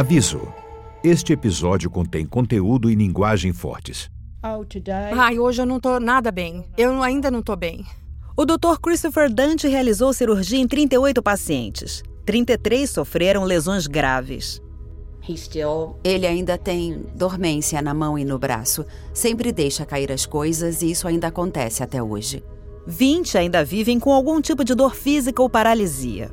[0.00, 0.40] Aviso:
[1.04, 4.10] este episódio contém conteúdo e linguagem fortes.
[5.14, 6.64] Ai, hoje eu não tô nada bem.
[6.78, 7.84] Eu ainda não tô bem.
[8.34, 8.80] O Dr.
[8.80, 12.02] Christopher Dante realizou cirurgia em 38 pacientes.
[12.24, 14.62] 33 sofreram lesões graves.
[16.02, 18.86] Ele ainda tem dormência na mão e no braço.
[19.12, 22.42] Sempre deixa cair as coisas e isso ainda acontece até hoje.
[22.86, 26.30] 20 ainda vivem com algum tipo de dor física ou paralisia.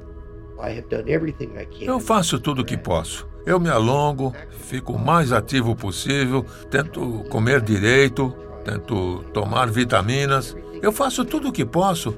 [1.83, 3.27] Eu faço tudo o que posso.
[3.47, 10.54] Eu me alongo, fico o mais ativo possível, tento comer direito, tento tomar vitaminas.
[10.82, 12.14] Eu faço tudo o que posso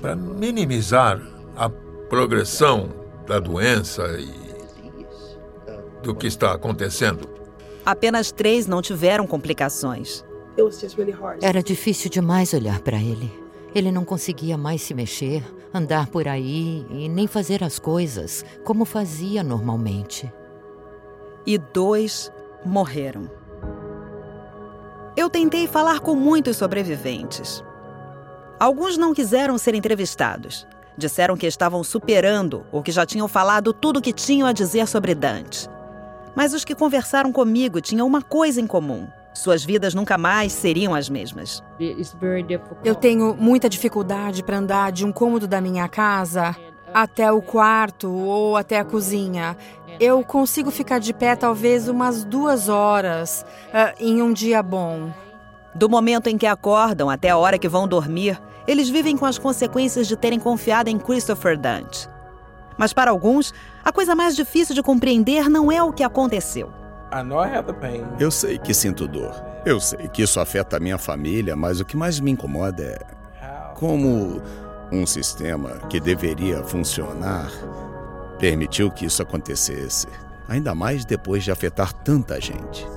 [0.00, 1.20] para minimizar
[1.56, 2.88] a progressão
[3.26, 4.32] da doença e
[6.04, 7.28] do que está acontecendo.
[7.84, 10.24] Apenas três não tiveram complicações.
[11.42, 13.28] Era difícil demais olhar para ele.
[13.74, 15.42] Ele não conseguia mais se mexer,
[15.74, 20.32] andar por aí e nem fazer as coisas como fazia normalmente
[21.46, 22.30] e dois
[22.64, 23.30] morreram.
[25.16, 27.62] Eu tentei falar com muitos sobreviventes.
[28.58, 30.66] Alguns não quiseram ser entrevistados.
[30.96, 34.86] Disseram que estavam superando ou que já tinham falado tudo o que tinham a dizer
[34.86, 35.68] sobre Dante.
[36.34, 40.94] Mas os que conversaram comigo tinham uma coisa em comum: suas vidas nunca mais seriam
[40.94, 41.62] as mesmas.
[42.84, 46.54] Eu tenho muita dificuldade para andar de um cômodo da minha casa
[46.92, 49.56] até o quarto ou até a cozinha.
[50.00, 55.12] Eu consigo ficar de pé talvez umas duas horas uh, em um dia bom.
[55.74, 59.36] Do momento em que acordam até a hora que vão dormir, eles vivem com as
[59.36, 62.08] consequências de terem confiado em Christopher Dante.
[62.78, 63.52] Mas para alguns,
[63.84, 66.72] a coisa mais difícil de compreender não é o que aconteceu.
[68.18, 69.34] Eu sei que sinto dor.
[69.66, 72.98] Eu sei que isso afeta a minha família, mas o que mais me incomoda é
[73.74, 74.40] como
[74.90, 77.50] um sistema que deveria funcionar
[78.40, 80.08] permitiu que isso acontecesse,
[80.48, 82.88] ainda mais depois de afetar tanta gente.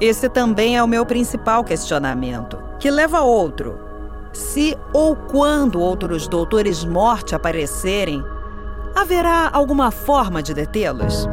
[0.00, 3.78] Esse também é o meu principal questionamento, que leva a outro.
[4.32, 8.24] Se ou quando outros doutores morte aparecerem,
[8.94, 11.28] haverá alguma forma de detê-los?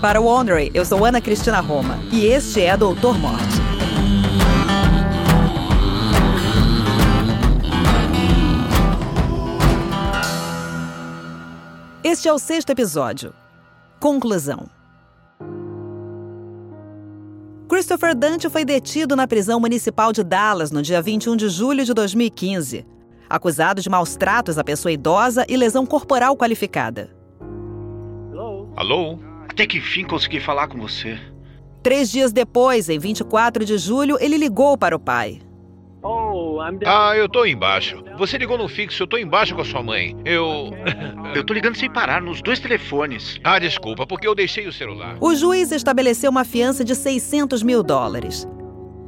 [0.00, 3.44] Para o Honorary, eu sou Ana Cristina Roma e este é Doutor Morte.
[12.02, 13.34] Este é o sexto episódio.
[14.00, 14.70] Conclusão.
[17.68, 21.92] Christopher Dante foi detido na prisão municipal de Dallas no dia 21 de julho de
[21.92, 22.86] 2015,
[23.28, 27.14] acusado de maus tratos à pessoa idosa e lesão corporal qualificada.
[28.76, 29.29] Alô?
[29.50, 31.18] Até que enfim consegui falar com você.
[31.82, 35.40] Três dias depois, em 24 de julho, ele ligou para o pai.
[36.86, 38.00] Ah, eu tô embaixo.
[38.16, 40.16] Você ligou no fixo, eu tô embaixo com a sua mãe.
[40.24, 40.70] Eu.
[41.34, 43.40] eu tô ligando sem parar nos dois telefones.
[43.42, 45.16] Ah, desculpa, porque eu deixei o celular.
[45.20, 48.46] O juiz estabeleceu uma fiança de 600 mil dólares.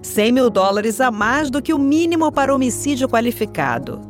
[0.03, 4.01] 100 mil dólares a mais do que o mínimo para homicídio qualificado.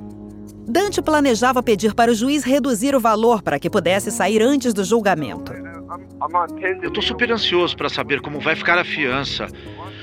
[0.66, 4.82] Dante planejava pedir para o juiz reduzir o valor para que pudesse sair antes do
[4.82, 5.52] julgamento.
[6.82, 9.46] Eu tô super ansioso para saber como vai ficar a fiança.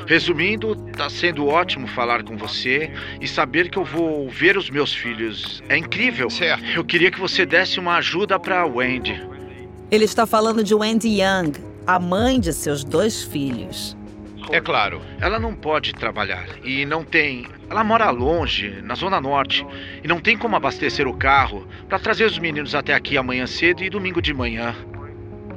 [0.05, 2.91] Resumindo, tá sendo ótimo falar com você
[3.21, 5.61] e saber que eu vou ver os meus filhos.
[5.69, 6.29] É incrível.
[6.29, 6.63] Certo.
[6.75, 9.21] Eu queria que você desse uma ajuda para Wendy.
[9.91, 11.53] Ele está falando de Wendy Young,
[11.85, 13.97] a mãe de seus dois filhos.
[14.51, 15.01] É claro.
[15.19, 17.47] Ela não pode trabalhar e não tem.
[17.69, 19.65] Ela mora longe, na Zona Norte,
[20.03, 23.83] e não tem como abastecer o carro para trazer os meninos até aqui amanhã cedo
[23.83, 24.75] e domingo de manhã.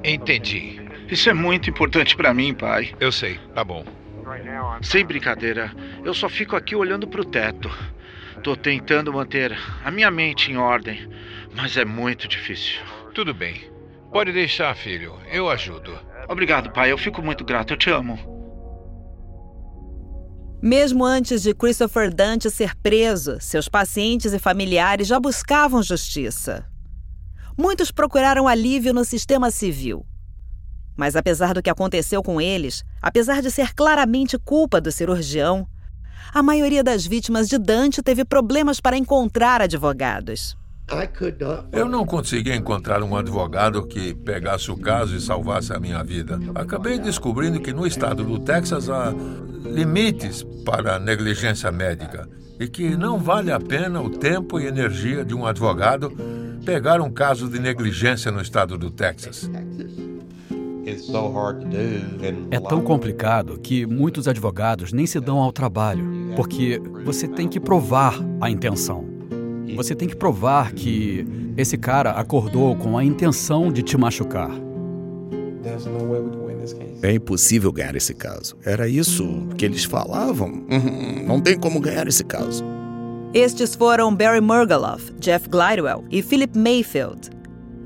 [0.05, 0.81] Entendi.
[1.09, 2.95] Isso é muito importante para mim, pai.
[2.99, 3.85] Eu sei, tá bom.
[4.81, 5.73] Sem brincadeira,
[6.05, 7.71] eu só fico aqui olhando pro teto.
[8.43, 11.09] Tô tentando manter a minha mente em ordem,
[11.55, 12.81] mas é muito difícil.
[13.15, 13.71] Tudo bem.
[14.11, 15.15] Pode deixar, filho.
[15.31, 15.99] Eu ajudo.
[16.29, 16.91] Obrigado, pai.
[16.91, 17.73] Eu fico muito grato.
[17.73, 18.19] Eu te amo.
[20.62, 26.72] Mesmo antes de Christopher Dante ser preso, seus pacientes e familiares já buscavam justiça.
[27.56, 30.06] Muitos procuraram alívio no sistema civil.
[30.96, 35.66] Mas apesar do que aconteceu com eles, apesar de ser claramente culpa do cirurgião,
[36.32, 40.56] a maioria das vítimas de Dante teve problemas para encontrar advogados.
[41.70, 46.38] Eu não consegui encontrar um advogado que pegasse o caso e salvasse a minha vida.
[46.54, 49.14] Acabei descobrindo que no estado do Texas há
[49.64, 52.28] limites para a negligência médica
[52.60, 56.12] e que não vale a pena o tempo e energia de um advogado
[56.64, 59.50] pegar um caso de negligência no estado do Texas.
[62.50, 66.05] É tão complicado que muitos advogados nem se dão ao trabalho,
[66.35, 69.05] porque você tem que provar a intenção.
[69.76, 71.26] Você tem que provar que
[71.56, 74.50] esse cara acordou com a intenção de te machucar.
[77.03, 78.56] É impossível ganhar esse caso.
[78.64, 80.64] Era isso que eles falavam.
[80.70, 82.64] Uhum, não tem como ganhar esse caso.
[83.34, 87.31] Estes foram Barry Murgaloff, Jeff Glidewell e Philip Mayfield.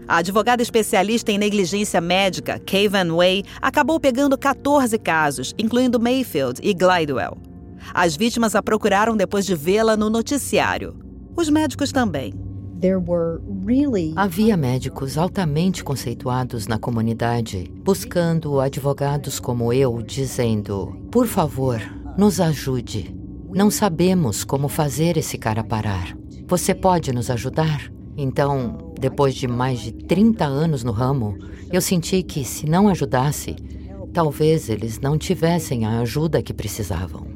[0.09, 6.61] A advogada especialista em negligência médica, Kay Van Way, acabou pegando 14 casos, incluindo Mayfield
[6.65, 7.39] e Glidewell.
[7.95, 10.97] As vítimas a procuraram depois de vê-la no noticiário.
[11.37, 12.35] Os médicos também.
[14.17, 21.81] Havia médicos altamente conceituados na comunidade buscando advogados como eu, dizendo: por favor,
[22.19, 23.16] nos ajude.
[23.57, 26.15] Não sabemos como fazer esse cara parar.
[26.47, 27.91] Você pode nos ajudar?
[28.15, 31.39] Então, depois de mais de 30 anos no ramo,
[31.73, 33.57] eu senti que, se não ajudasse,
[34.13, 37.36] talvez eles não tivessem a ajuda que precisavam.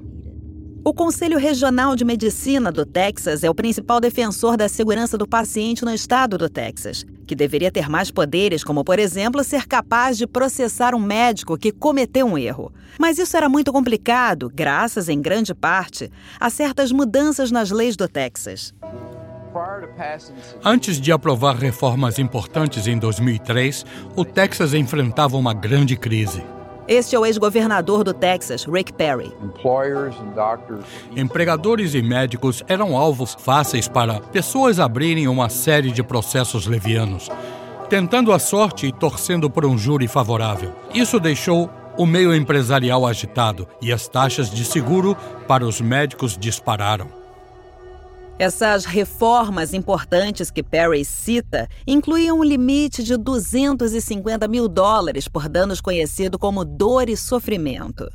[0.90, 5.84] O Conselho Regional de Medicina do Texas é o principal defensor da segurança do paciente
[5.84, 10.26] no estado do Texas, que deveria ter mais poderes, como, por exemplo, ser capaz de
[10.26, 12.72] processar um médico que cometeu um erro.
[12.98, 16.10] Mas isso era muito complicado, graças, em grande parte,
[16.40, 18.75] a certas mudanças nas leis do Texas.
[20.64, 26.42] Antes de aprovar reformas importantes em 2003, o Texas enfrentava uma grande crise.
[26.90, 29.32] Este é o ex-governador do Texas, Rick Perry.
[31.16, 37.28] Empregadores e médicos eram alvos fáceis para pessoas abrirem uma série de processos levianos,
[37.88, 40.72] tentando a sorte e torcendo por um júri favorável.
[40.92, 45.16] Isso deixou o meio empresarial agitado e as taxas de seguro
[45.46, 47.19] para os médicos dispararam.
[48.40, 55.78] Essas reformas importantes que Perry cita incluíam um limite de 250 mil dólares por danos
[55.78, 58.10] conhecido como dor e sofrimento.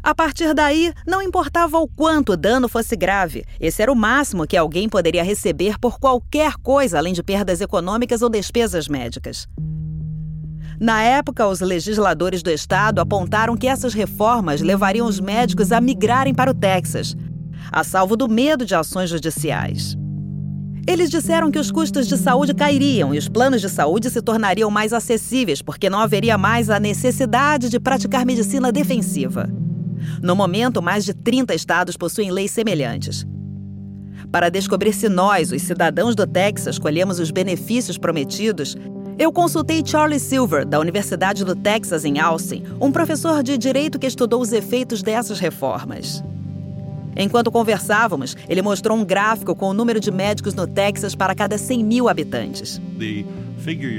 [0.00, 4.46] A partir daí, não importava o quanto o dano fosse grave, esse era o máximo
[4.46, 9.48] que alguém poderia receber por qualquer coisa além de perdas econômicas ou despesas médicas.
[10.78, 16.34] Na época, os legisladores do estado apontaram que essas reformas levariam os médicos a migrarem
[16.34, 17.16] para o Texas,
[17.70, 19.96] a salvo do medo de ações judiciais.
[20.88, 24.70] Eles disseram que os custos de saúde cairiam e os planos de saúde se tornariam
[24.70, 29.50] mais acessíveis, porque não haveria mais a necessidade de praticar medicina defensiva.
[30.22, 33.26] No momento, mais de 30 estados possuem leis semelhantes.
[34.30, 38.76] Para descobrir se nós, os cidadãos do Texas, colhemos os benefícios prometidos,
[39.18, 44.06] eu consultei Charlie Silver, da Universidade do Texas em Austin, um professor de direito que
[44.06, 46.22] estudou os efeitos dessas reformas.
[47.16, 51.56] Enquanto conversávamos, ele mostrou um gráfico com o número de médicos no Texas para cada
[51.56, 52.80] 100 mil habitantes.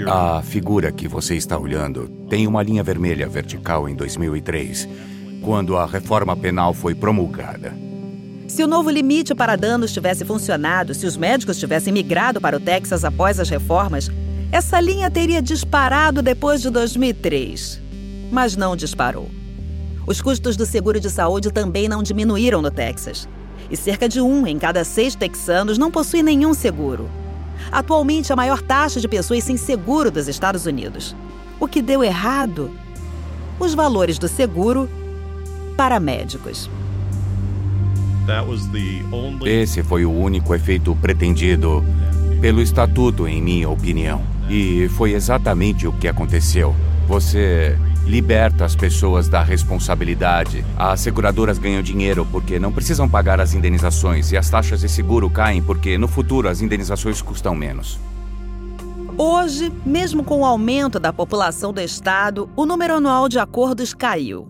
[0.07, 4.87] A figura que você está olhando tem uma linha vermelha vertical em 2003,
[5.41, 7.73] quando a reforma penal foi promulgada.
[8.47, 12.59] Se o novo limite para danos tivesse funcionado, se os médicos tivessem migrado para o
[12.59, 14.09] Texas após as reformas,
[14.51, 17.81] essa linha teria disparado depois de 2003.
[18.31, 19.29] Mas não disparou.
[20.07, 23.27] Os custos do seguro de saúde também não diminuíram no Texas.
[23.69, 27.09] E cerca de um em cada seis texanos não possui nenhum seguro.
[27.69, 31.13] Atualmente, a maior taxa de pessoas sem seguro dos Estados Unidos.
[31.59, 32.71] O que deu errado?
[33.59, 34.89] Os valores do seguro
[35.75, 36.69] para médicos.
[39.45, 41.83] Esse foi o único efeito pretendido
[42.39, 44.21] pelo estatuto, em minha opinião.
[44.49, 46.73] E foi exatamente o que aconteceu.
[47.09, 50.63] Você liberta as pessoas da responsabilidade.
[50.77, 55.29] As seguradoras ganham dinheiro porque não precisam pagar as indenizações e as taxas de seguro
[55.29, 57.99] caem porque no futuro as indenizações custam menos.
[59.17, 64.47] Hoje, mesmo com o aumento da população do estado, o número anual de acordos caiu.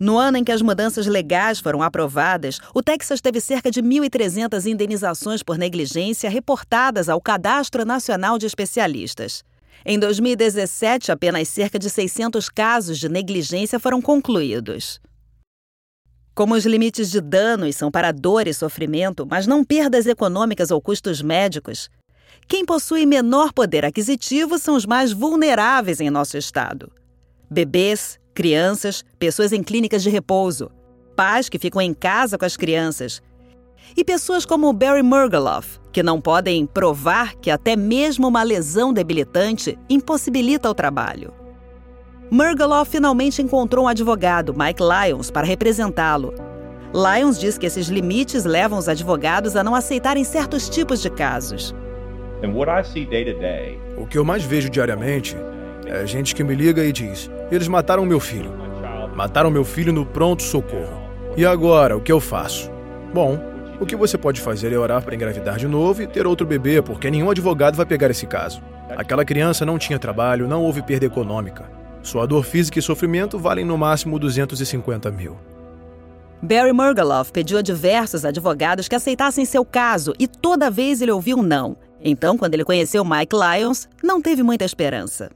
[0.00, 4.66] No ano em que as mudanças legais foram aprovadas, o Texas teve cerca de 1.300
[4.66, 9.44] indenizações por negligência reportadas ao Cadastro Nacional de Especialistas.
[9.86, 14.98] Em 2017, apenas cerca de 600 casos de negligência foram concluídos.
[16.34, 20.80] Como os limites de danos são para dor e sofrimento, mas não perdas econômicas ou
[20.80, 21.90] custos médicos,
[22.48, 26.90] quem possui menor poder aquisitivo são os mais vulneráveis em nosso estado:
[27.50, 30.70] bebês, crianças, pessoas em clínicas de repouso,
[31.14, 33.22] pais que ficam em casa com as crianças,
[33.96, 39.78] e pessoas como Barry Murgaloff, que não podem provar que até mesmo uma lesão debilitante
[39.88, 41.32] impossibilita o trabalho.
[42.30, 46.34] Murgaloff finalmente encontrou um advogado, Mike Lyons, para representá-lo.
[46.92, 51.74] Lyons diz que esses limites levam os advogados a não aceitarem certos tipos de casos.
[53.96, 55.36] O que eu mais vejo diariamente
[55.86, 58.50] É gente que me liga e diz: eles mataram meu filho.
[59.14, 61.02] Mataram meu filho no pronto-socorro.
[61.36, 62.70] E agora, o que eu faço?
[63.12, 63.38] Bom,
[63.80, 66.80] o que você pode fazer é orar para engravidar de novo e ter outro bebê,
[66.80, 68.62] porque nenhum advogado vai pegar esse caso.
[68.96, 71.68] Aquela criança não tinha trabalho, não houve perda econômica.
[72.02, 75.36] Sua dor física e sofrimento valem no máximo 250 mil.
[76.42, 81.38] Barry Murgaloff pediu a diversos advogados que aceitassem seu caso e toda vez ele ouviu
[81.38, 81.76] um não.
[82.00, 85.30] Então, quando ele conheceu Mike Lyons, não teve muita esperança.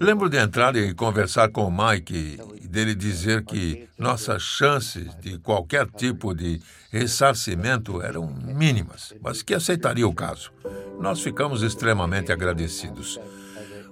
[0.00, 5.38] Lembro de entrar e conversar com o Mike e dele dizer que nossas chances de
[5.38, 6.60] qualquer tipo de
[6.90, 10.50] ressarcimento eram mínimas, mas que aceitaria o caso.
[10.98, 13.20] Nós ficamos extremamente agradecidos.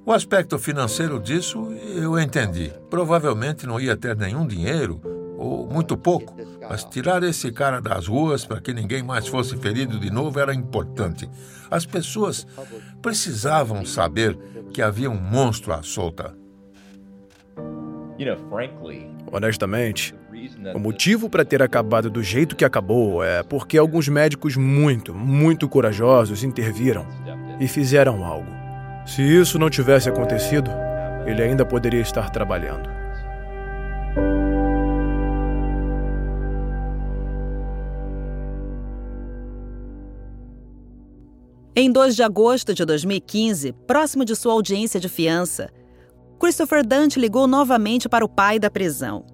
[0.06, 2.73] O aspecto financeiro disso eu entendi.
[2.90, 5.00] Provavelmente não ia ter nenhum dinheiro,
[5.37, 6.37] ou muito pouco,
[6.68, 10.54] mas tirar esse cara das ruas para que ninguém mais fosse ferido de novo era
[10.54, 11.28] importante.
[11.71, 12.47] As pessoas
[13.04, 14.34] precisavam saber
[14.73, 16.34] que havia um monstro à solta.
[19.30, 20.14] Honestamente,
[20.75, 25.68] o motivo para ter acabado do jeito que acabou é porque alguns médicos muito, muito
[25.68, 27.06] corajosos interviram
[27.61, 28.50] e fizeram algo.
[29.04, 30.70] Se isso não tivesse acontecido,
[31.26, 33.03] ele ainda poderia estar trabalhando.
[41.76, 45.73] Em 2 de agosto de 2015, próximo de sua audiência de fiança,
[46.38, 49.26] Christopher Dante ligou novamente para o pai da prisão.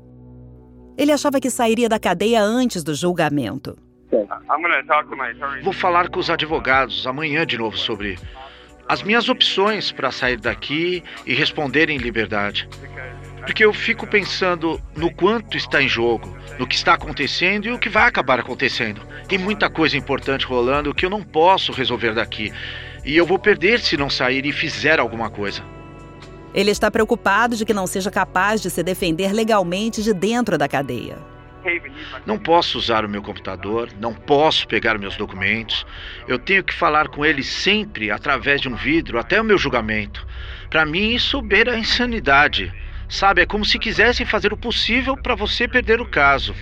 [0.96, 3.76] Ele achava que sairia da cadeia antes do julgamento.
[5.62, 8.18] Vou falar com os advogados amanhã de novo sobre
[8.88, 12.66] as minhas opções para sair daqui e responder em liberdade.
[13.50, 17.80] Porque eu fico pensando no quanto está em jogo, no que está acontecendo e o
[17.80, 19.00] que vai acabar acontecendo.
[19.26, 22.52] Tem muita coisa importante rolando que eu não posso resolver daqui.
[23.04, 25.64] E eu vou perder se não sair e fizer alguma coisa.
[26.54, 30.68] Ele está preocupado de que não seja capaz de se defender legalmente de dentro da
[30.68, 31.18] cadeia.
[32.24, 35.84] Não posso usar o meu computador, não posso pegar meus documentos.
[36.28, 40.24] Eu tenho que falar com ele sempre através de um vidro até o meu julgamento.
[40.70, 42.72] Para mim, isso beira a insanidade.
[43.10, 46.54] Sabe, é como se quisessem fazer o possível para você perder o caso.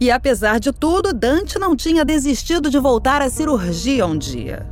[0.00, 4.66] E apesar de tudo, Dante não tinha desistido de voltar à cirurgia um dia.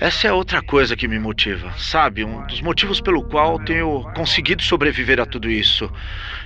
[0.00, 2.24] Essa é outra coisa que me motiva, sabe?
[2.24, 5.90] Um dos motivos pelo qual tenho conseguido sobreviver a tudo isso.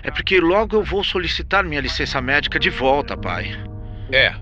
[0.02, 3.56] É porque logo eu vou solicitar minha licença médica de volta, pai.
[4.10, 4.34] É.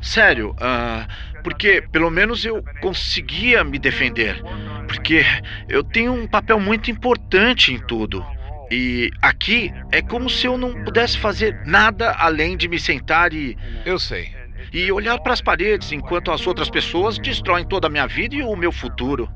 [0.00, 4.42] Sério, uh, porque pelo menos eu conseguia me defender.
[4.88, 5.22] Porque
[5.68, 8.24] eu tenho um papel muito importante em tudo.
[8.70, 13.56] E aqui é como se eu não pudesse fazer nada além de me sentar e.
[13.84, 14.36] Eu sei.
[14.72, 18.42] E olhar para as paredes enquanto as outras pessoas destroem toda a minha vida e
[18.42, 19.28] o meu futuro.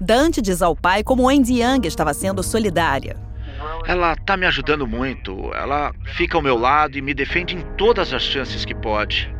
[0.00, 3.16] Dante diz ao pai como Wendy Young estava sendo solidária.
[3.86, 5.52] Ela tá me ajudando muito.
[5.54, 9.32] Ela fica ao meu lado e me defende em todas as chances que pode.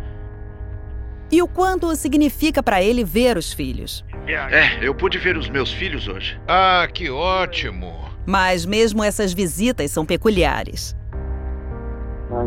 [1.30, 4.04] E o quanto significa para ele ver os filhos?
[4.26, 6.40] É, eu pude ver os meus filhos hoje.
[6.46, 8.10] Ah, que ótimo!
[8.26, 10.96] Mas mesmo essas visitas são peculiares.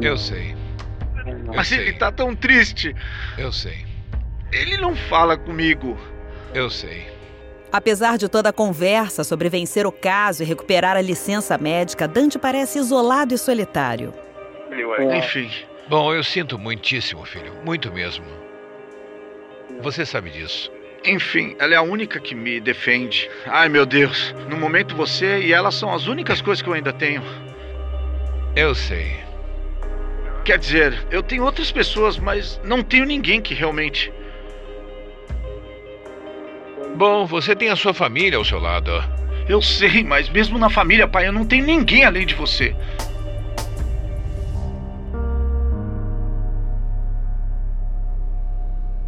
[0.01, 0.55] Eu sei.
[1.25, 1.79] Eu Mas sei.
[1.79, 2.95] ele tá tão triste.
[3.37, 3.85] Eu sei.
[4.51, 5.97] Ele não fala comigo.
[6.53, 7.11] Eu sei.
[7.71, 12.37] Apesar de toda a conversa sobre vencer o caso e recuperar a licença médica, Dante
[12.37, 14.13] parece isolado e solitário.
[15.17, 15.49] Enfim.
[15.89, 17.51] Bom, eu sinto muitíssimo, filho.
[17.65, 18.23] Muito mesmo.
[19.83, 20.71] Você sabe disso.
[21.05, 23.29] Enfim, ela é a única que me defende.
[23.45, 24.33] Ai, meu Deus.
[24.49, 27.21] No momento você e ela são as únicas coisas que eu ainda tenho.
[28.55, 29.17] Eu sei.
[30.45, 34.09] Quer dizer, eu tenho outras pessoas, mas não tenho ninguém que realmente.
[36.95, 38.89] Bom, você tem a sua família ao seu lado.
[39.49, 42.73] Eu sei, mas mesmo na família, pai, eu não tenho ninguém além de você.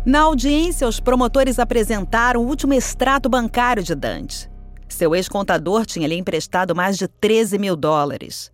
[0.06, 4.48] Na audiência, os promotores apresentaram o último extrato bancário de Dante.
[4.88, 8.52] Seu ex-contador tinha lhe emprestado mais de 13 mil dólares.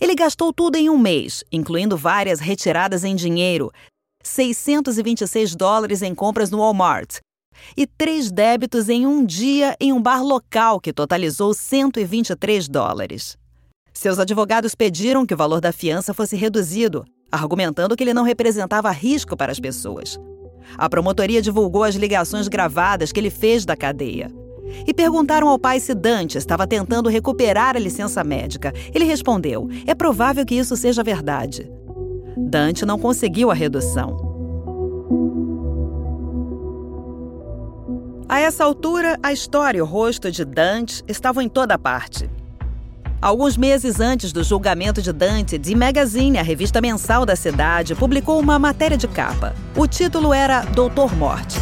[0.00, 3.72] Ele gastou tudo em um mês, incluindo várias retiradas em dinheiro,
[4.22, 7.16] 626 dólares em compras no Walmart
[7.76, 13.36] e três débitos em um dia em um bar local que totalizou 123 dólares.
[13.92, 18.90] Seus advogados pediram que o valor da fiança fosse reduzido, argumentando que ele não representava
[18.92, 20.16] risco para as pessoas.
[20.76, 24.30] A promotoria divulgou as ligações gravadas que ele fez da cadeia.
[24.86, 28.72] E perguntaram ao pai se Dante estava tentando recuperar a licença médica.
[28.94, 31.70] Ele respondeu: é provável que isso seja verdade.
[32.36, 34.32] Dante não conseguiu a redução.
[38.28, 42.30] A essa altura, a história e o rosto de Dante estavam em toda parte.
[43.22, 48.40] Alguns meses antes do julgamento de Dante, The Magazine, a revista mensal da cidade, publicou
[48.40, 49.54] uma matéria de capa.
[49.76, 51.56] O título era Doutor Morte.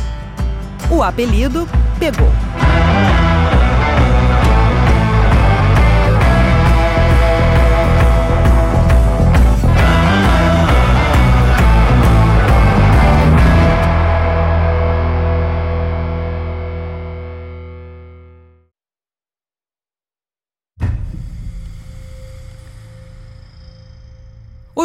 [0.90, 2.30] O apelido pegou.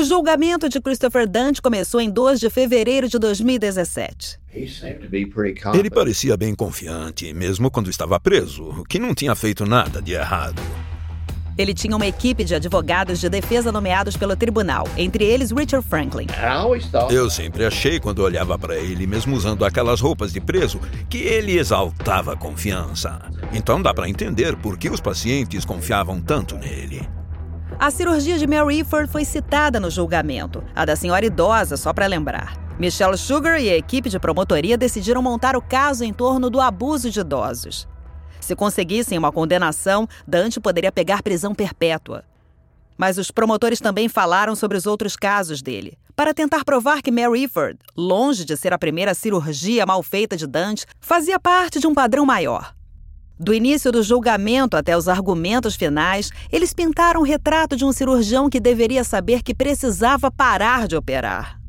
[0.05, 4.39] Julgamento de Christopher Dante começou em 2 de fevereiro de 2017.
[5.74, 10.62] Ele parecia bem confiante, mesmo quando estava preso, que não tinha feito nada de errado.
[11.57, 16.27] Ele tinha uma equipe de advogados de defesa nomeados pelo tribunal, entre eles Richard Franklin.
[17.09, 21.57] Eu sempre achei, quando olhava para ele, mesmo usando aquelas roupas de preso, que ele
[21.57, 23.21] exaltava a confiança.
[23.53, 27.07] Então dá para entender por que os pacientes confiavam tanto nele.
[27.77, 32.08] A cirurgia de Mary Iford foi citada no julgamento, a da senhora idosa, só para
[32.08, 32.58] lembrar.
[32.79, 37.10] Michelle Sugar e a equipe de promotoria decidiram montar o caso em torno do abuso
[37.12, 37.86] de idosos.
[38.39, 42.24] Se conseguissem uma condenação, Dante poderia pegar prisão perpétua.
[42.98, 47.44] Mas os promotores também falaram sobre os outros casos dele, para tentar provar que Mary
[47.44, 51.94] Iford, longe de ser a primeira cirurgia mal feita de Dante, fazia parte de um
[51.94, 52.75] padrão maior.
[53.38, 58.50] Do início do julgamento até os argumentos finais, eles pintaram um retrato de um cirurgião
[58.50, 61.64] que deveria saber que precisava parar de operar.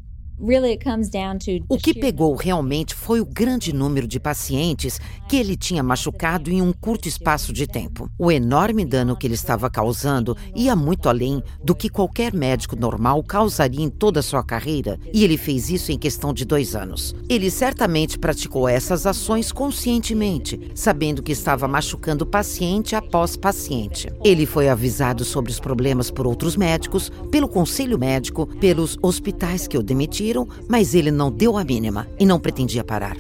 [1.67, 6.61] O que pegou realmente foi o grande número de pacientes que ele tinha machucado em
[6.61, 8.11] um curto espaço de tempo.
[8.19, 13.23] O enorme dano que ele estava causando ia muito além do que qualquer médico normal
[13.23, 17.15] causaria em toda a sua carreira, e ele fez isso em questão de dois anos.
[17.31, 24.13] Ele certamente praticou essas ações conscientemente, sabendo que estava machucando paciente após paciente.
[24.23, 29.79] Ele foi avisado sobre os problemas por outros médicos, pelo conselho médico, pelos hospitais que
[29.79, 30.26] o demitiram
[30.69, 33.17] mas ele não deu a mínima e não pretendia parar.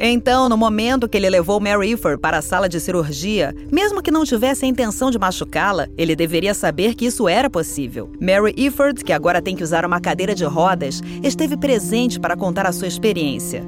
[0.00, 4.12] Então, no momento que ele levou Mary Iford para a sala de cirurgia, mesmo que
[4.12, 8.08] não tivesse a intenção de machucá-la, ele deveria saber que isso era possível.
[8.20, 12.64] Mary Iford, que agora tem que usar uma cadeira de rodas, esteve presente para contar
[12.64, 13.64] a sua experiência.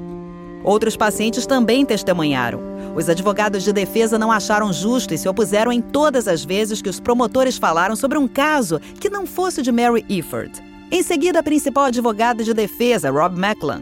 [0.63, 2.61] Outros pacientes também testemunharam.
[2.95, 6.89] Os advogados de defesa não acharam justo e se opuseram em todas as vezes que
[6.89, 10.70] os promotores falaram sobre um caso que não fosse de Mary Iford.
[10.93, 13.81] Em seguida, a principal advogada de defesa, Rob Macklin.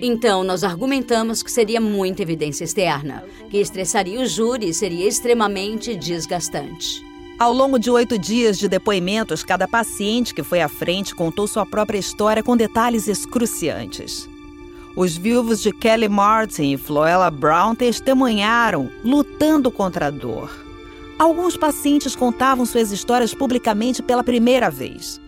[0.00, 5.96] Então, nós argumentamos que seria muita evidência externa, que estressaria o júri e seria extremamente
[5.96, 7.04] desgastante.
[7.40, 11.66] Ao longo de oito dias de depoimentos, cada paciente que foi à frente contou sua
[11.66, 14.28] própria história com detalhes excruciantes.
[14.94, 20.52] Os viúvos de Kelly Martin e Floella Brown testemunharam, lutando contra a dor.
[21.18, 25.20] Alguns pacientes contavam suas histórias publicamente pela primeira vez.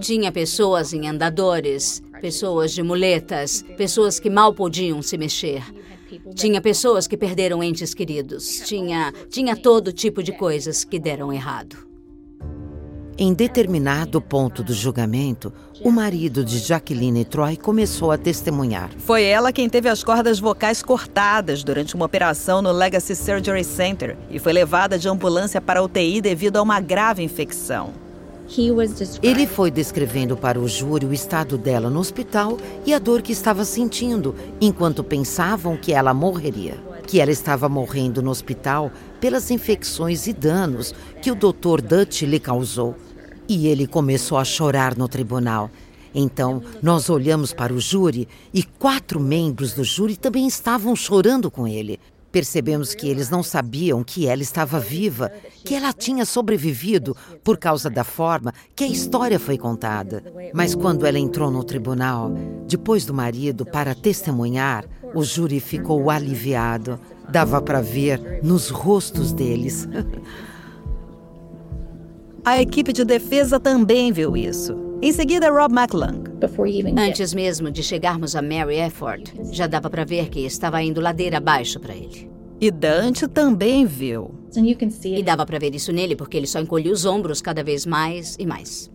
[0.00, 5.62] Tinha pessoas em andadores, pessoas de muletas, pessoas que mal podiam se mexer.
[6.34, 8.62] Tinha pessoas que perderam entes queridos.
[8.66, 11.92] Tinha, tinha todo tipo de coisas que deram errado.
[13.18, 15.52] Em determinado ponto do julgamento,
[15.84, 18.90] o marido de Jacqueline Troy começou a testemunhar.
[18.98, 24.16] Foi ela quem teve as cordas vocais cortadas durante uma operação no Legacy Surgery Center
[24.30, 28.01] e foi levada de ambulância para a UTI devido a uma grave infecção.
[29.22, 33.32] Ele foi descrevendo para o júri o estado dela no hospital e a dor que
[33.32, 36.76] estava sentindo, enquanto pensavam que ela morreria.
[37.06, 41.80] Que ela estava morrendo no hospital pelas infecções e danos que o Dr.
[41.80, 42.94] Dutch lhe causou.
[43.48, 45.70] E ele começou a chorar no tribunal.
[46.14, 51.66] Então, nós olhamos para o júri e quatro membros do júri também estavam chorando com
[51.66, 51.98] ele.
[52.32, 55.30] Percebemos que eles não sabiam que ela estava viva,
[55.64, 57.14] que ela tinha sobrevivido
[57.44, 60.24] por causa da forma que a história foi contada.
[60.54, 62.32] Mas quando ela entrou no tribunal,
[62.66, 66.98] depois do marido, para testemunhar, o júri ficou aliviado.
[67.28, 69.86] Dava para ver nos rostos deles.
[72.44, 74.91] A equipe de defesa também viu isso.
[75.02, 76.22] Em seguida, Rob McLung.
[76.96, 81.38] Antes mesmo de chegarmos a Mary Efford, já dava para ver que estava indo ladeira
[81.38, 82.30] abaixo para ele.
[82.60, 84.32] E Dante também viu.
[85.04, 88.36] E dava para ver isso nele porque ele só encolhia os ombros cada vez mais
[88.38, 88.88] e mais.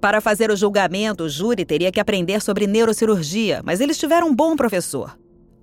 [0.00, 4.34] Para fazer o julgamento, o júri teria que aprender sobre neurocirurgia, mas eles tiveram um
[4.34, 5.14] bom professor,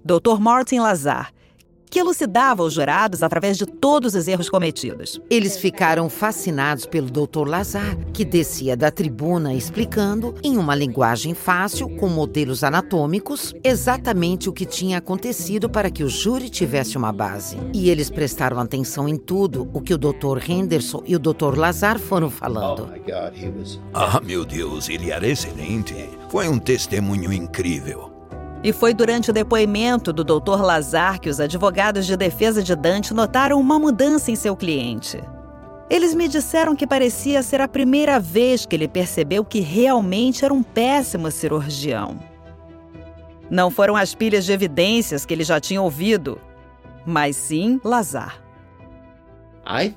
[0.06, 0.40] Dr.
[0.40, 1.32] Martin Lazar,
[1.90, 5.20] que elucidava os jurados através de todos os erros cometidos.
[5.30, 7.48] Eles ficaram fascinados pelo Dr.
[7.48, 14.54] Lazar, que descia da tribuna explicando, em uma linguagem fácil, com modelos anatômicos, exatamente o
[14.54, 17.58] que tinha acontecido para que o júri tivesse uma base.
[17.74, 20.40] E eles prestaram atenção em tudo o que o Dr.
[20.48, 21.58] Henderson e o Dr.
[21.58, 22.90] Lazar foram falando.
[23.94, 25.96] Ah, meu Deus, ele era excelente.
[26.30, 28.19] Foi um testemunho incrível.
[28.64, 30.62] E foi durante o depoimento do Dr.
[30.62, 35.22] Lazar que os advogados de defesa de Dante notaram uma mudança em seu cliente.
[35.90, 40.54] Eles me disseram que parecia ser a primeira vez que ele percebeu que realmente era
[40.54, 42.20] um péssimo cirurgião.
[43.50, 46.40] Não foram as pilhas de evidências que ele já tinha ouvido,
[47.06, 48.49] mas sim Lazar.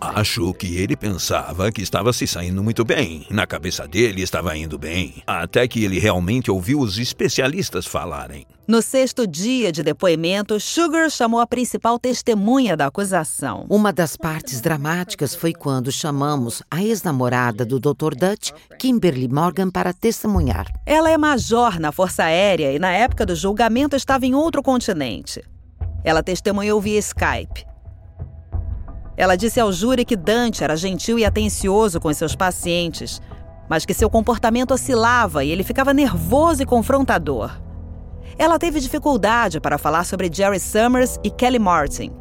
[0.00, 3.26] Acho que ele pensava que estava se saindo muito bem.
[3.30, 5.22] Na cabeça dele estava indo bem.
[5.26, 8.44] Até que ele realmente ouviu os especialistas falarem.
[8.68, 13.64] No sexto dia de depoimento, Sugar chamou a principal testemunha da acusação.
[13.70, 18.14] Uma das partes dramáticas foi quando chamamos a ex-namorada do Dr.
[18.14, 20.66] Dutch, Kimberly Morgan, para testemunhar.
[20.84, 25.42] Ela é major na Força Aérea e, na época do julgamento, estava em outro continente.
[26.04, 27.71] Ela testemunhou via Skype.
[29.16, 33.20] Ela disse ao júri que Dante era gentil e atencioso com seus pacientes,
[33.68, 37.60] mas que seu comportamento oscilava e ele ficava nervoso e confrontador.
[38.38, 42.12] Ela teve dificuldade para falar sobre Jerry Summers e Kelly Martin.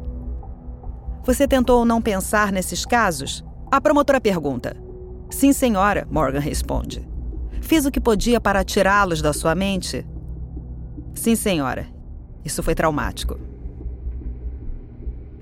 [1.24, 3.44] Você tentou não pensar nesses casos?
[3.70, 4.76] A promotora pergunta.
[5.30, 7.08] Sim, senhora, Morgan responde.
[7.60, 10.06] Fiz o que podia para tirá-los da sua mente?
[11.14, 11.86] Sim, senhora.
[12.44, 13.51] Isso foi traumático.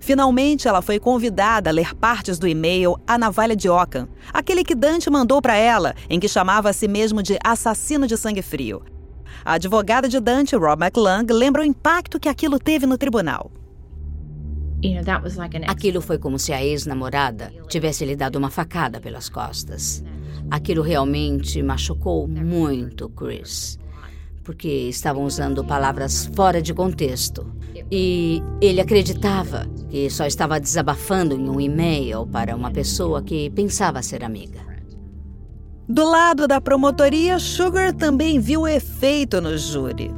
[0.00, 4.74] Finalmente, ela foi convidada a ler partes do e-mail A Navalha de Ockham, aquele que
[4.74, 8.82] Dante mandou para ela, em que chamava a si mesmo de assassino de sangue frio.
[9.44, 13.50] A advogada de Dante, Rob McLung, lembra o impacto que aquilo teve no tribunal.
[15.68, 20.02] Aquilo foi como se a ex-namorada tivesse lhe dado uma facada pelas costas.
[20.50, 23.78] Aquilo realmente machucou muito Chris,
[24.50, 27.46] porque estavam usando palavras fora de contexto.
[27.88, 34.02] E ele acreditava que só estava desabafando em um e-mail para uma pessoa que pensava
[34.02, 34.58] ser amiga.
[35.88, 40.10] Do lado da promotoria, Sugar também viu o efeito no júri.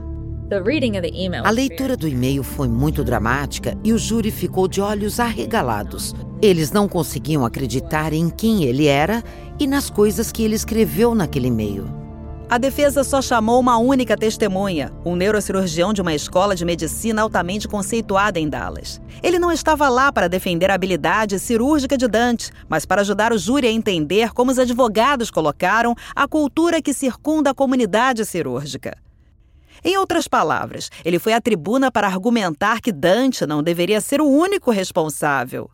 [1.45, 6.15] A leitura do e-mail foi muito dramática e o júri ficou de olhos arregalados.
[6.41, 9.23] Eles não conseguiam acreditar em quem ele era
[9.61, 12.02] e nas coisas que ele escreveu naquele e-mail.
[12.53, 17.67] A defesa só chamou uma única testemunha, um neurocirurgião de uma escola de medicina altamente
[17.67, 19.01] conceituada em Dallas.
[19.23, 23.39] Ele não estava lá para defender a habilidade cirúrgica de Dante, mas para ajudar o
[23.39, 28.99] júri a entender como os advogados colocaram a cultura que circunda a comunidade cirúrgica.
[29.83, 34.29] Em outras palavras, ele foi à tribuna para argumentar que Dante não deveria ser o
[34.29, 35.71] único responsável.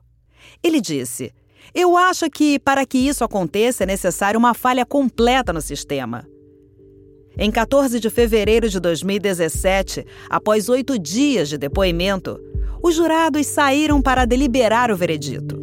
[0.63, 1.35] Ele disse:
[1.75, 6.25] Eu acho que, para que isso aconteça, é necessário uma falha completa no sistema.
[7.41, 12.41] Em 14 de fevereiro de 2017, após oito dias de depoimento,
[12.83, 15.57] os jurados saíram para deliberar o veredito.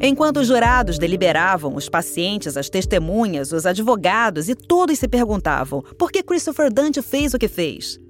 [0.00, 6.10] Enquanto os jurados deliberavam, os pacientes, as testemunhas, os advogados e todos se perguntavam por
[6.10, 8.00] que Christopher Dante fez o que fez.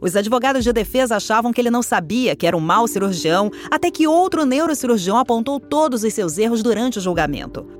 [0.00, 3.88] Os advogados de defesa achavam que ele não sabia que era um mau cirurgião, até
[3.88, 7.77] que outro neurocirurgião apontou todos os seus erros durante o julgamento.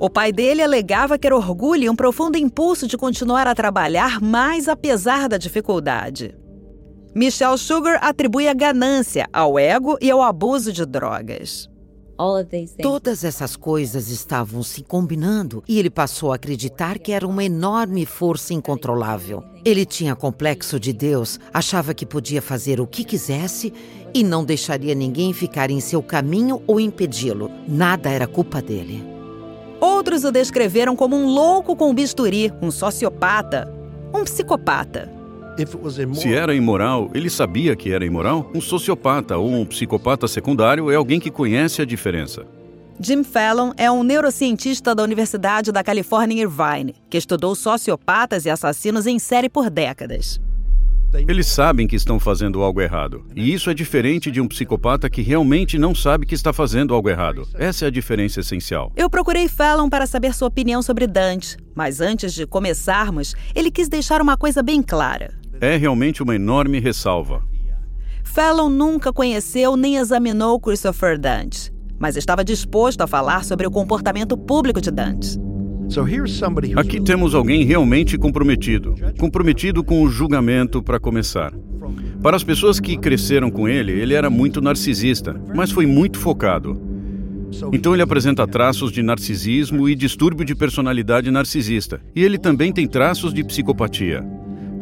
[0.00, 4.18] O pai dele alegava que era orgulho e um profundo impulso de continuar a trabalhar,
[4.18, 6.34] mais apesar da dificuldade.
[7.14, 11.68] Michelle Sugar atribui a ganância ao ego e ao abuso de drogas.
[12.80, 18.06] Todas essas coisas estavam se combinando e ele passou a acreditar que era uma enorme
[18.06, 19.44] força incontrolável.
[19.66, 23.70] Ele tinha complexo de Deus, achava que podia fazer o que quisesse
[24.14, 27.50] e não deixaria ninguém ficar em seu caminho ou impedi-lo.
[27.68, 29.19] Nada era culpa dele.
[29.80, 33.72] Outros o descreveram como um louco com bisturi, um sociopata,
[34.12, 35.10] um psicopata.
[36.14, 38.50] Se era imoral, ele sabia que era imoral?
[38.54, 42.46] Um sociopata ou um psicopata secundário é alguém que conhece a diferença.
[42.98, 49.06] Jim Fallon é um neurocientista da Universidade da Califórnia Irvine, que estudou sociopatas e assassinos
[49.06, 50.38] em série por décadas.
[51.12, 53.24] Eles sabem que estão fazendo algo errado.
[53.34, 57.08] E isso é diferente de um psicopata que realmente não sabe que está fazendo algo
[57.08, 57.46] errado.
[57.54, 58.92] Essa é a diferença essencial.
[58.96, 63.88] Eu procurei Fallon para saber sua opinião sobre Dante, mas antes de começarmos, ele quis
[63.88, 65.34] deixar uma coisa bem clara.
[65.60, 67.42] É realmente uma enorme ressalva.
[68.22, 74.36] Fallon nunca conheceu nem examinou Christopher Dante, mas estava disposto a falar sobre o comportamento
[74.36, 75.36] público de Dante.
[76.78, 81.52] Aqui temos alguém realmente comprometido comprometido com o julgamento para começar.
[82.22, 86.80] Para as pessoas que cresceram com ele, ele era muito narcisista, mas foi muito focado.
[87.72, 92.00] Então ele apresenta traços de narcisismo e distúrbio de personalidade narcisista.
[92.14, 94.24] E ele também tem traços de psicopatia.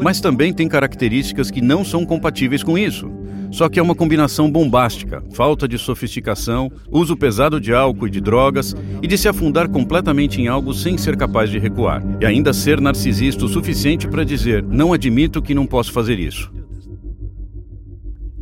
[0.01, 3.11] Mas também tem características que não são compatíveis com isso.
[3.51, 8.21] Só que é uma combinação bombástica, falta de sofisticação, uso pesado de álcool e de
[8.21, 12.03] drogas e de se afundar completamente em algo sem ser capaz de recuar.
[12.21, 16.51] E ainda ser narcisista o suficiente para dizer: não admito que não posso fazer isso.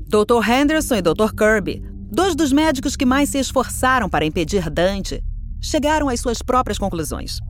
[0.09, 0.49] Dr.
[0.49, 1.35] Henderson e Dr.
[1.37, 5.23] Kirby Dois dos médicos que mais se esforçaram para impedir Dante
[5.61, 7.41] chegaram às suas próprias conclusões.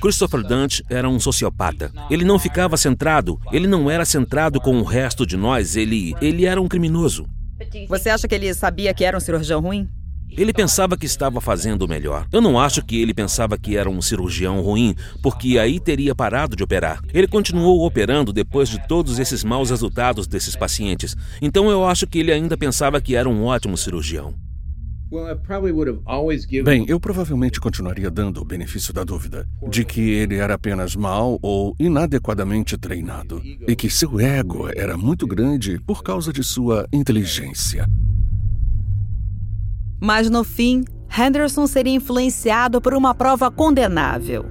[0.00, 1.90] Christopher Dante era um sociopata.
[2.10, 6.46] Ele não ficava centrado, ele não era centrado com o resto de nós, ele, ele
[6.46, 7.26] era um criminoso.
[7.88, 9.88] Você acha que ele sabia que era um cirurgião ruim?
[10.36, 12.26] Ele pensava que estava fazendo o melhor.
[12.32, 16.56] Eu não acho que ele pensava que era um cirurgião ruim, porque aí teria parado
[16.56, 17.00] de operar.
[17.12, 21.16] Ele continuou operando depois de todos esses maus resultados desses pacientes.
[21.40, 24.34] Então eu acho que ele ainda pensava que era um ótimo cirurgião.
[26.64, 31.38] Bem, eu provavelmente continuaria dando o benefício da dúvida de que ele era apenas mal
[31.40, 37.86] ou inadequadamente treinado e que seu ego era muito grande por causa de sua inteligência.
[40.00, 40.84] Mas no fim,
[41.16, 44.44] Henderson seria influenciado por uma prova condenável.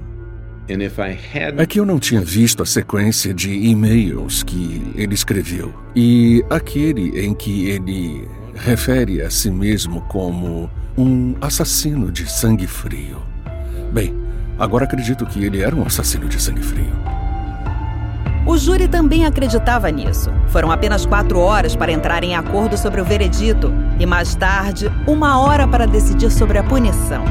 [1.57, 7.19] É que eu não tinha visto a sequência de e-mails que ele escreveu e aquele
[7.19, 13.21] em que ele refere a si mesmo como um assassino de sangue frio.
[13.91, 14.15] Bem,
[14.57, 16.93] agora acredito que ele era um assassino de sangue frio.
[18.45, 20.29] O júri também acreditava nisso.
[20.49, 25.39] Foram apenas quatro horas para entrar em acordo sobre o veredito e, mais tarde, uma
[25.39, 27.23] hora para decidir sobre a punição.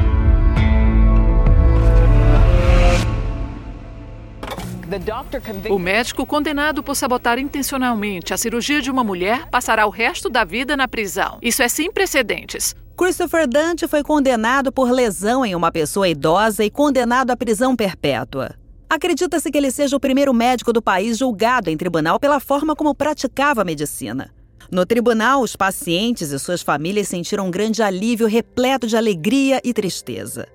[5.69, 10.43] O médico condenado por sabotar intencionalmente a cirurgia de uma mulher passará o resto da
[10.43, 11.37] vida na prisão.
[11.41, 12.75] Isso é sem precedentes.
[12.95, 18.51] Christopher Dante foi condenado por lesão em uma pessoa idosa e condenado à prisão perpétua.
[18.87, 22.93] Acredita-se que ele seja o primeiro médico do país julgado em tribunal pela forma como
[22.93, 24.31] praticava a medicina.
[24.71, 29.73] No tribunal, os pacientes e suas famílias sentiram um grande alívio repleto de alegria e
[29.73, 30.47] tristeza.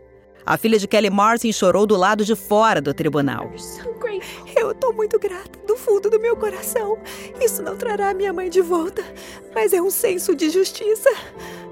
[0.48, 3.52] A filha de Kelly Martin chorou do lado de fora do tribunal.
[4.56, 6.96] Eu estou muito grata, do fundo do meu coração.
[7.38, 9.04] Isso não trará minha mãe de volta,
[9.54, 11.10] mas é um senso de justiça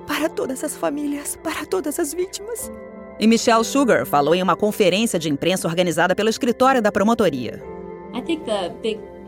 [0.06, 2.70] para todas as famílias, para todas as vítimas.
[3.18, 7.62] E Michelle Sugar falou em uma conferência de imprensa organizada pelo escritório da promotoria.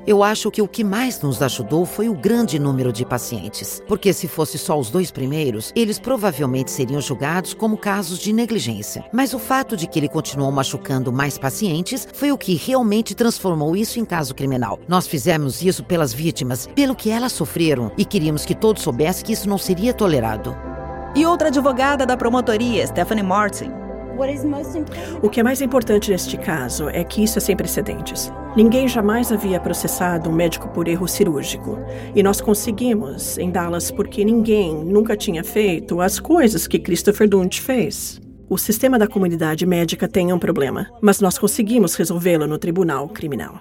[0.09, 3.83] Eu acho que o que mais nos ajudou foi o grande número de pacientes.
[3.87, 9.05] Porque se fosse só os dois primeiros, eles provavelmente seriam julgados como casos de negligência.
[9.13, 13.77] Mas o fato de que ele continuou machucando mais pacientes foi o que realmente transformou
[13.77, 14.81] isso em caso criminal.
[14.89, 19.35] Nós fizemos isso pelas vítimas, pelo que elas sofreram, e queríamos que todos soubessem que
[19.35, 20.57] isso não seria tolerado.
[21.15, 23.88] E outra advogada da promotoria, Stephanie Martin.
[25.23, 28.33] O que é mais importante neste caso é que isso é sem precedentes.
[28.57, 31.79] Ninguém jamais havia processado um médico por erro cirúrgico.
[32.15, 37.61] E nós conseguimos em Dallas porque ninguém nunca tinha feito as coisas que Christopher Dunt
[37.61, 38.21] fez.
[38.51, 43.61] O sistema da comunidade médica tem um problema, mas nós conseguimos resolvê-lo no tribunal criminal.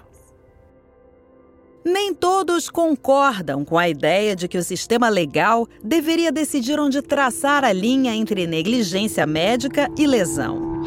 [1.90, 7.64] Nem todos concordam com a ideia de que o sistema legal deveria decidir onde traçar
[7.64, 10.82] a linha entre negligência médica e lesão.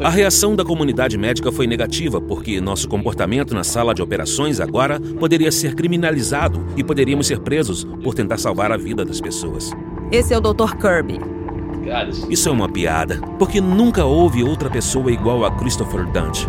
[0.00, 5.00] A reação da comunidade médica foi negativa, porque nosso comportamento na sala de operações agora
[5.18, 9.72] poderia ser criminalizado e poderíamos ser presos por tentar salvar a vida das pessoas.
[10.12, 10.76] Esse é o Dr.
[10.76, 11.18] Kirby.
[12.30, 16.46] Isso é uma piada, porque nunca houve outra pessoa igual a Christopher Dante.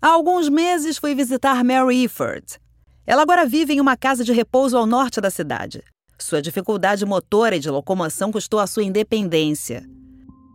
[0.00, 2.60] Há alguns meses fui visitar Mary Efford.
[3.04, 5.82] Ela agora vive em uma casa de repouso ao norte da cidade.
[6.16, 9.84] Sua dificuldade motora e de locomoção custou a sua independência.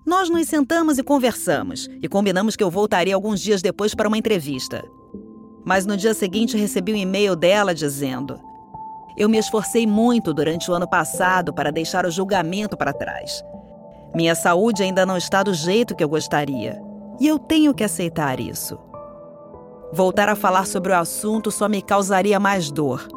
[0.05, 4.17] Nós nos sentamos e conversamos, e combinamos que eu voltaria alguns dias depois para uma
[4.17, 4.81] entrevista.
[5.65, 8.39] Mas no dia seguinte recebi um e-mail dela dizendo:
[9.17, 13.43] Eu me esforcei muito durante o ano passado para deixar o julgamento para trás.
[14.15, 16.81] Minha saúde ainda não está do jeito que eu gostaria,
[17.19, 18.79] e eu tenho que aceitar isso.
[19.93, 23.07] Voltar a falar sobre o assunto só me causaria mais dor.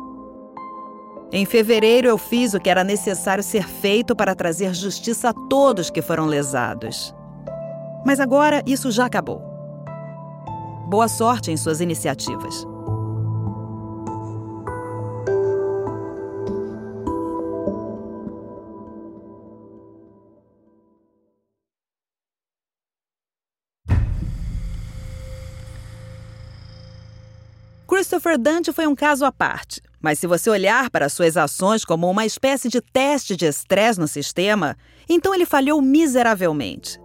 [1.32, 5.88] Em fevereiro, eu fiz o que era necessário ser feito para trazer justiça a todos
[5.88, 7.14] que foram lesados.
[8.04, 9.40] Mas agora isso já acabou.
[10.86, 12.66] Boa sorte em suas iniciativas.
[28.26, 32.10] Christopher Dante foi um caso à parte, mas se você olhar para suas ações como
[32.10, 34.76] uma espécie de teste de estresse no sistema,
[35.08, 36.98] então ele falhou miseravelmente.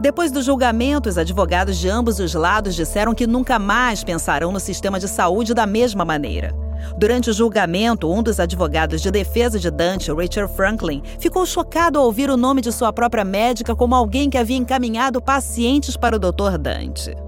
[0.00, 4.60] Depois do julgamento, os advogados de ambos os lados disseram que nunca mais pensarão no
[4.60, 6.54] sistema de saúde da mesma maneira.
[6.96, 12.04] Durante o julgamento, um dos advogados de defesa de Dante, Richard Franklin, ficou chocado ao
[12.04, 16.20] ouvir o nome de sua própria médica como alguém que havia encaminhado pacientes para o
[16.20, 16.58] Dr.
[16.60, 17.25] Dante.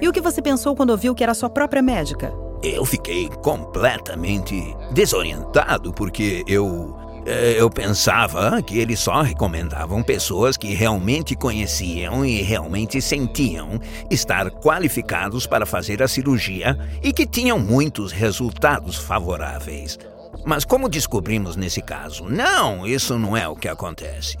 [0.00, 2.32] E o que você pensou quando ouviu que era sua própria médica?
[2.62, 6.94] Eu fiquei completamente desorientado porque eu
[7.26, 13.78] é, eu pensava que eles só recomendavam pessoas que realmente conheciam e realmente sentiam
[14.10, 19.98] estar qualificados para fazer a cirurgia e que tinham muitos resultados favoráveis.
[20.46, 24.38] Mas como descobrimos nesse caso, não, isso não é o que acontece.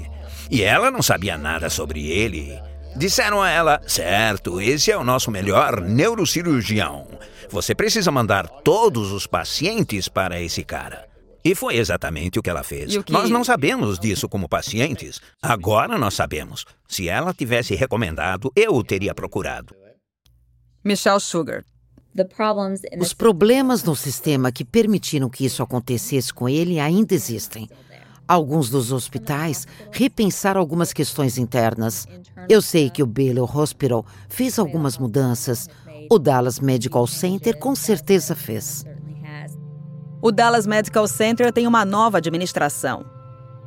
[0.50, 2.58] E ela não sabia nada sobre ele.
[2.96, 7.06] Disseram a ela: certo, esse é o nosso melhor neurocirurgião.
[7.50, 11.08] Você precisa mandar todos os pacientes para esse cara.
[11.44, 12.96] E foi exatamente o que ela fez.
[12.98, 13.12] Que...
[13.12, 15.20] Nós não sabemos disso como pacientes.
[15.42, 16.66] Agora nós sabemos.
[16.86, 19.74] Se ela tivesse recomendado, eu o teria procurado.
[20.84, 21.64] Michelle Sugar.
[23.00, 27.68] Os problemas no sistema que permitiram que isso acontecesse com ele ainda existem.
[28.30, 32.06] Alguns dos hospitais repensaram algumas questões internas.
[32.48, 35.68] Eu sei que o Baylor Hospital fez algumas mudanças.
[36.08, 38.84] O Dallas Medical Center com certeza fez.
[40.22, 43.04] O Dallas Medical Center tem uma nova administração.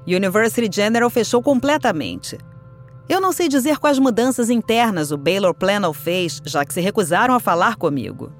[0.07, 2.37] University General fechou completamente.
[3.09, 7.33] Eu não sei dizer quais mudanças internas o Baylor Planel fez, já que se recusaram
[7.33, 8.31] a falar comigo.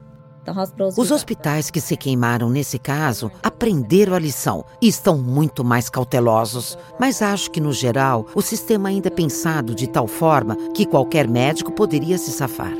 [0.97, 6.77] Os hospitais que se queimaram nesse caso aprenderam a lição e estão muito mais cautelosos.
[6.99, 11.27] Mas acho que, no geral, o sistema ainda é pensado de tal forma que qualquer
[11.27, 12.73] médico poderia se safar.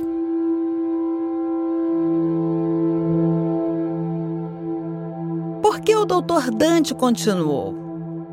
[5.84, 7.76] que o doutor Dante continuou?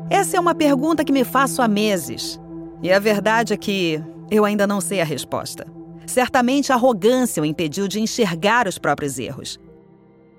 [0.09, 2.39] Essa é uma pergunta que me faço há meses.
[2.81, 5.67] E a verdade é que eu ainda não sei a resposta.
[6.05, 9.59] Certamente a arrogância o impediu de enxergar os próprios erros.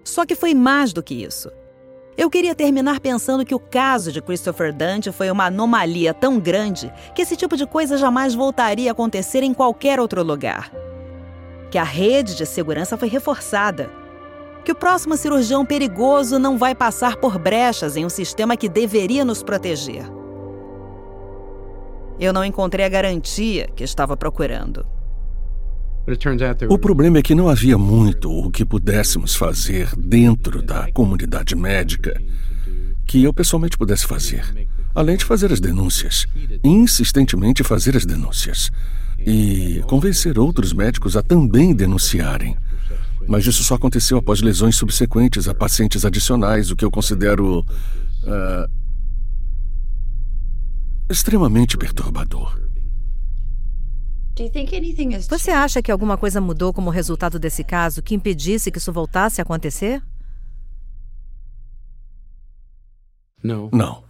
[0.05, 1.51] Só que foi mais do que isso.
[2.17, 6.93] Eu queria terminar pensando que o caso de Christopher Dante foi uma anomalia tão grande
[7.15, 10.71] que esse tipo de coisa jamais voltaria a acontecer em qualquer outro lugar.
[11.71, 13.91] Que a rede de segurança foi reforçada
[14.65, 19.25] que o próximo cirurgião perigoso não vai passar por brechas em um sistema que deveria
[19.25, 20.05] nos proteger.
[22.19, 24.87] Eu não encontrei a garantia que estava procurando.
[26.69, 32.21] O problema é que não havia muito o que pudéssemos fazer dentro da comunidade médica
[33.07, 36.27] que eu pessoalmente pudesse fazer, além de fazer as denúncias,
[36.65, 38.71] insistentemente fazer as denúncias
[39.19, 42.57] e convencer outros médicos a também denunciarem.
[43.29, 47.61] Mas isso só aconteceu após lesões subsequentes a pacientes adicionais, o que eu considero.
[48.25, 48.83] Uh,
[51.11, 52.59] extremamente perturbador.
[55.29, 59.41] Você acha que alguma coisa mudou como resultado desse caso que impedisse que isso voltasse
[59.41, 60.03] a acontecer?
[63.43, 63.69] Não.
[63.73, 64.05] Não.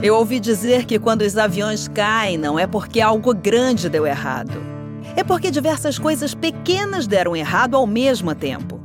[0.00, 4.77] Eu ouvi dizer que quando os aviões caem, não é porque algo grande deu errado.
[5.18, 8.80] É porque diversas coisas pequenas deram errado ao mesmo tempo.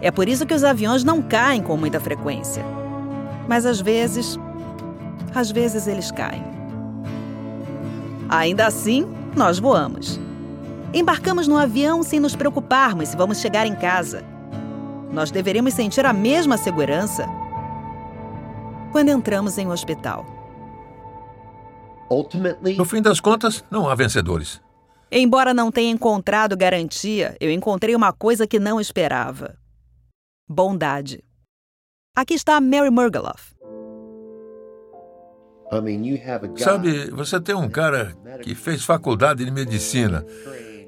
[0.00, 2.64] É por isso que os aviões não caem com muita frequência.
[3.46, 4.38] Mas às vezes,
[5.34, 6.42] às vezes eles caem.
[8.26, 10.18] Ainda assim, nós voamos.
[10.94, 14.24] Embarcamos no avião sem nos preocuparmos se vamos chegar em casa.
[15.12, 17.28] Nós deveríamos sentir a mesma segurança
[18.92, 20.24] quando entramos em um hospital.
[22.78, 24.64] No fim das contas, não há vencedores.
[25.18, 29.56] Embora não tenha encontrado garantia, eu encontrei uma coisa que não esperava:
[30.46, 31.24] bondade.
[32.14, 33.54] Aqui está Mary Murgaloff.
[36.58, 40.22] Sabe, você tem um cara que fez faculdade de medicina,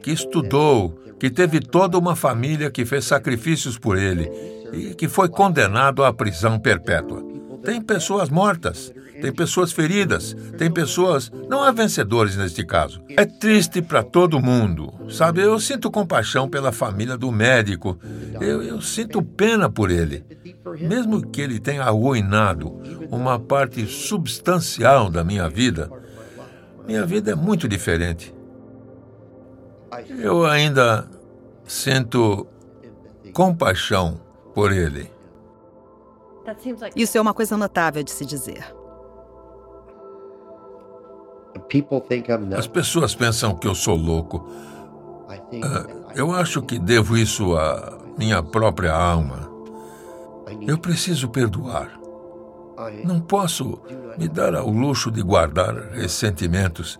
[0.02, 4.30] que estudou, que teve toda uma família que fez sacrifícios por ele
[4.74, 7.24] e que foi condenado à prisão perpétua.
[7.64, 11.30] Tem pessoas mortas tem pessoas feridas, tem pessoas.
[11.48, 13.02] Não há vencedores neste caso.
[13.16, 15.40] É triste para todo mundo, sabe?
[15.40, 17.98] Eu sinto compaixão pela família do médico.
[18.40, 20.24] Eu, eu sinto pena por ele.
[20.80, 25.90] Mesmo que ele tenha arruinado uma parte substancial da minha vida,
[26.86, 28.34] minha vida é muito diferente.
[30.18, 31.08] Eu ainda
[31.66, 32.46] sinto
[33.32, 34.20] compaixão
[34.54, 35.10] por ele.
[36.96, 38.77] Isso é uma coisa notável de se dizer.
[42.56, 44.48] As pessoas pensam que eu sou louco.
[45.52, 49.48] Uh, eu acho que devo isso à minha própria alma.
[50.66, 51.98] Eu preciso perdoar.
[53.04, 53.80] Não posso
[54.16, 56.98] me dar ao luxo de guardar ressentimentos.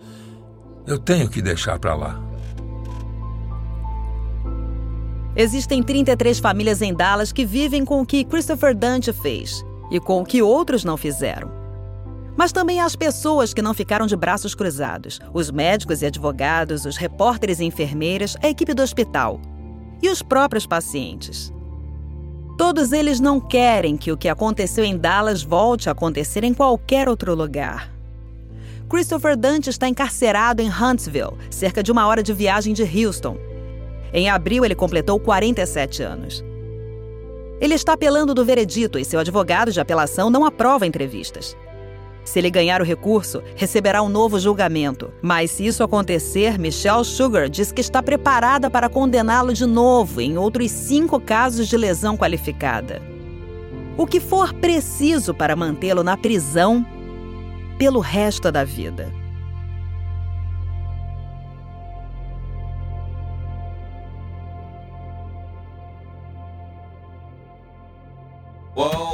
[0.85, 2.21] Eu tenho que deixar para lá.
[5.35, 10.21] Existem 33 famílias em Dallas que vivem com o que Christopher Dante fez e com
[10.21, 11.58] o que outros não fizeram.
[12.39, 16.85] Mas também há as pessoas que não ficaram de braços cruzados: os médicos e advogados,
[16.85, 19.41] os repórteres e enfermeiras, a equipe do hospital
[20.01, 21.51] e os próprios pacientes.
[22.57, 27.09] Todos eles não querem que o que aconteceu em Dallas volte a acontecer em qualquer
[27.09, 27.91] outro lugar.
[28.89, 33.37] Christopher Dante está encarcerado em Huntsville, cerca de uma hora de viagem de Houston.
[34.13, 36.41] Em abril, ele completou 47 anos.
[37.59, 41.57] Ele está apelando do veredito e seu advogado de apelação não aprova entrevistas.
[42.29, 45.11] Se ele ganhar o recurso, receberá um novo julgamento.
[45.19, 50.37] Mas se isso acontecer, Michelle Sugar diz que está preparada para condená-lo de novo em
[50.37, 53.01] outros cinco casos de lesão qualificada.
[53.97, 56.85] O que for preciso para mantê-lo na prisão
[57.79, 59.11] pelo resto da vida.
[68.75, 69.08] Whoa,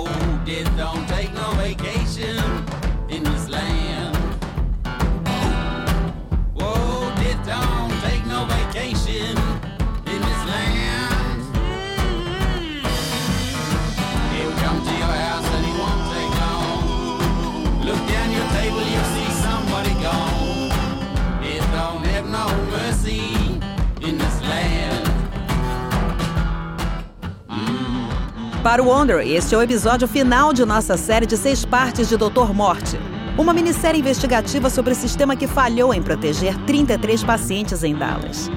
[28.66, 32.18] Para o Wonder, este é o episódio final de nossa série de seis partes de
[32.18, 33.00] Doutor Morte.
[33.38, 38.50] Uma minissérie investigativa sobre o sistema que falhou em proteger 33 pacientes em Dallas.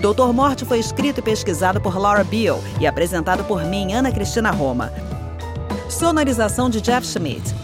[0.00, 4.50] Doutor Morte foi escrito e pesquisado por Laura Beale e apresentado por mim, Ana Cristina
[4.50, 4.92] Roma.
[5.88, 7.54] Sonorização de Jeff Schmidt.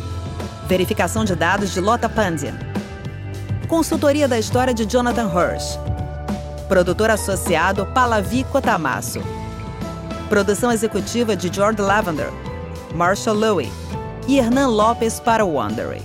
[0.68, 2.55] Verificação de dados de Lota Pandian.
[3.66, 5.97] Consultoria da história de Jonathan Hirsch.
[6.68, 9.20] Produtor associado Palavi Kotamasso.
[10.28, 12.30] Produção executiva de George Lavender,
[12.94, 13.72] Marshall Louie
[14.26, 16.02] e Hernan Lopes para Wondery.